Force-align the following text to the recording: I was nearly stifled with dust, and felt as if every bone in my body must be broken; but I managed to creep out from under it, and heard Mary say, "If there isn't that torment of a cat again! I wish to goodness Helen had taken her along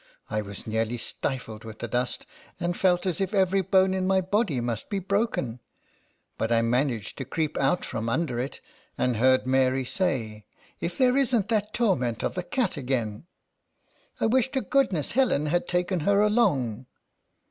I 0.31 0.41
was 0.41 0.65
nearly 0.65 0.97
stifled 0.97 1.63
with 1.63 1.77
dust, 1.87 2.25
and 2.59 2.75
felt 2.75 3.05
as 3.05 3.21
if 3.21 3.35
every 3.35 3.61
bone 3.61 3.93
in 3.93 4.07
my 4.07 4.19
body 4.19 4.59
must 4.59 4.89
be 4.89 4.97
broken; 4.97 5.59
but 6.39 6.51
I 6.51 6.63
managed 6.63 7.19
to 7.19 7.23
creep 7.23 7.55
out 7.59 7.85
from 7.85 8.09
under 8.09 8.39
it, 8.39 8.61
and 8.97 9.17
heard 9.17 9.45
Mary 9.45 9.85
say, 9.85 10.45
"If 10.79 10.97
there 10.97 11.15
isn't 11.15 11.49
that 11.49 11.75
torment 11.75 12.23
of 12.23 12.35
a 12.35 12.41
cat 12.41 12.77
again! 12.77 13.27
I 14.19 14.25
wish 14.25 14.49
to 14.53 14.61
goodness 14.61 15.11
Helen 15.11 15.45
had 15.45 15.67
taken 15.67 15.99
her 15.99 16.19
along 16.21 16.87